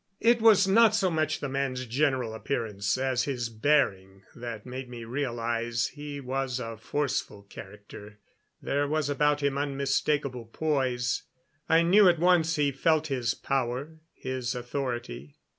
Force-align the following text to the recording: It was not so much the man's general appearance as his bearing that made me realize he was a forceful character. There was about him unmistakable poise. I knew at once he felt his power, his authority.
It 0.19 0.41
was 0.41 0.67
not 0.67 0.95
so 0.95 1.11
much 1.11 1.41
the 1.41 1.47
man's 1.47 1.85
general 1.85 2.33
appearance 2.33 2.97
as 2.97 3.25
his 3.25 3.49
bearing 3.49 4.23
that 4.35 4.65
made 4.65 4.89
me 4.89 5.05
realize 5.05 5.89
he 5.93 6.19
was 6.19 6.59
a 6.59 6.75
forceful 6.77 7.43
character. 7.43 8.17
There 8.59 8.87
was 8.87 9.11
about 9.11 9.43
him 9.43 9.59
unmistakable 9.59 10.45
poise. 10.45 11.21
I 11.69 11.83
knew 11.83 12.09
at 12.09 12.17
once 12.17 12.55
he 12.55 12.71
felt 12.71 13.07
his 13.09 13.35
power, 13.35 13.99
his 14.15 14.55
authority. 14.55 15.35